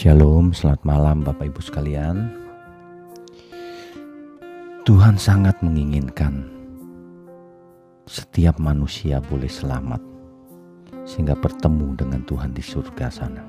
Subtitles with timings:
[0.00, 2.32] Shalom, selamat malam Bapak Ibu sekalian.
[4.88, 6.48] Tuhan sangat menginginkan
[8.08, 10.00] setiap manusia boleh selamat
[11.04, 13.44] sehingga bertemu dengan Tuhan di surga sana.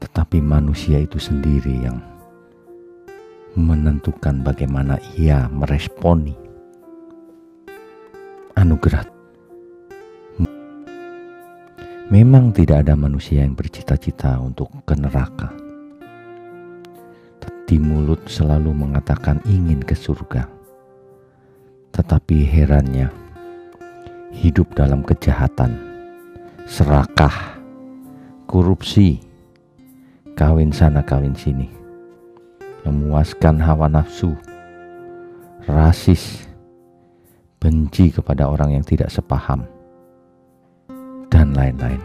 [0.00, 2.00] Tetapi manusia itu sendiri yang
[3.52, 6.32] menentukan bagaimana ia meresponi
[8.56, 9.11] anugerah
[12.12, 15.48] Memang tidak ada manusia yang bercita-cita untuk ke neraka.
[17.64, 20.44] Di mulut selalu mengatakan ingin ke surga.
[21.88, 23.08] Tetapi herannya,
[24.28, 25.72] hidup dalam kejahatan,
[26.68, 27.56] serakah,
[28.44, 29.16] korupsi,
[30.36, 31.72] kawin sana kawin sini,
[32.84, 34.36] memuaskan hawa nafsu,
[35.64, 36.44] rasis,
[37.56, 39.64] benci kepada orang yang tidak sepaham,
[41.52, 42.00] lain-lain.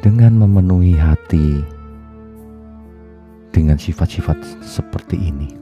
[0.00, 1.60] Dengan memenuhi hati
[3.52, 5.52] dengan sifat-sifat seperti ini,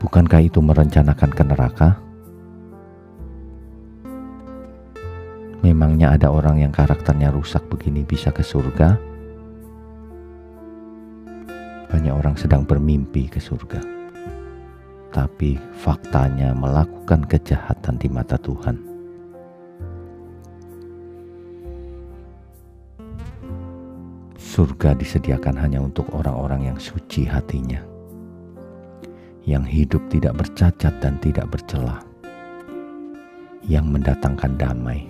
[0.00, 1.88] bukankah itu merencanakan ke neraka?
[5.60, 8.96] Memangnya ada orang yang karakternya rusak begini bisa ke surga?
[11.92, 13.84] Banyak orang sedang bermimpi ke surga,
[15.12, 18.97] tapi faktanya melakukan kejahatan di mata Tuhan
[24.58, 27.78] Surga disediakan hanya untuk orang-orang yang suci hatinya,
[29.46, 32.02] yang hidup tidak bercacat dan tidak bercelah,
[33.62, 35.06] yang mendatangkan damai,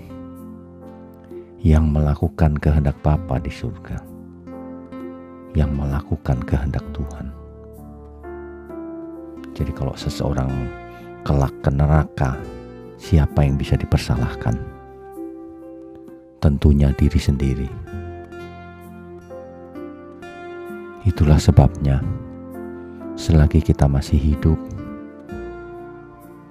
[1.64, 3.96] yang melakukan kehendak Bapa di surga,
[5.56, 7.32] yang melakukan kehendak Tuhan.
[9.56, 10.52] Jadi kalau seseorang
[11.24, 12.36] kelak ke neraka,
[13.00, 14.60] siapa yang bisa dipersalahkan?
[16.36, 17.88] Tentunya diri sendiri
[21.06, 22.02] Itulah sebabnya,
[23.14, 24.58] selagi kita masih hidup,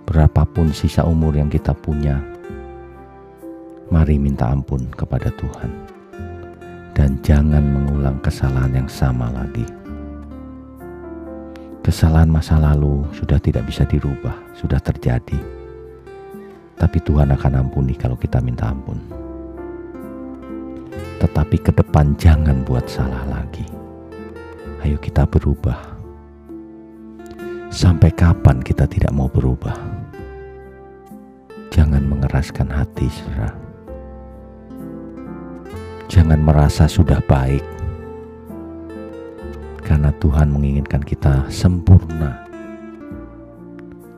[0.07, 2.15] berapapun sisa umur yang kita punya,
[3.91, 5.71] mari minta ampun kepada Tuhan,
[6.95, 9.67] dan jangan mengulang kesalahan yang sama lagi.
[11.83, 15.39] Kesalahan masa lalu sudah tidak bisa dirubah, sudah terjadi,
[16.79, 18.95] tapi Tuhan akan ampuni kalau kita minta ampun.
[21.19, 23.76] Tetapi ke depan, jangan buat salah lagi
[24.85, 25.97] Ayo kita berubah.
[27.73, 29.75] Sampai kapan kita tidak mau berubah?
[31.73, 33.53] Jangan mengeraskan hati, saudara.
[36.07, 37.61] Jangan merasa sudah baik,
[39.83, 42.47] karena Tuhan menginginkan kita sempurna.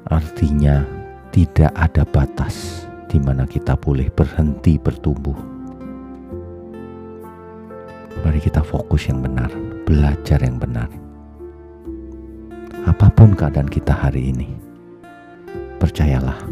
[0.08, 0.86] Artinya,
[1.34, 5.59] tidak ada batas di mana kita boleh berhenti bertumbuh.
[8.40, 9.52] Mari kita fokus yang benar
[9.84, 10.88] belajar yang benar.
[12.88, 14.56] Apa pun keadaan kita hari ini,
[15.76, 16.48] percayalah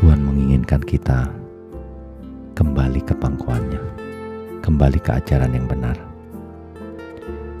[0.00, 1.28] Tuhan menginginkan kita
[2.56, 3.84] kembali ke pangkuannya,
[4.64, 6.00] kembali ke ajaran yang benar,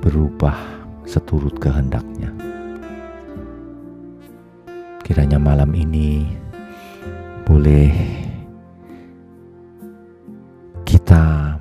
[0.00, 0.56] berubah
[1.04, 2.32] seturut kehendaknya.
[5.04, 6.32] Kiranya malam ini
[7.44, 7.92] boleh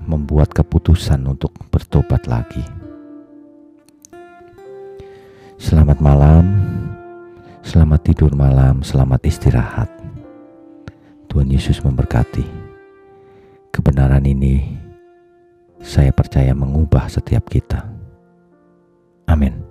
[0.08, 2.64] membuat keputusan untuk bertobat lagi
[5.58, 6.46] Selamat malam,
[7.66, 9.90] selamat tidur malam, selamat istirahat.
[11.26, 12.46] Tuhan Yesus memberkati.
[13.74, 14.78] Kebenaran ini
[15.82, 17.90] saya percaya mengubah setiap kita.
[19.26, 19.67] Amin.